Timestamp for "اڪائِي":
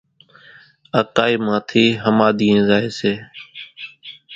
0.99-1.35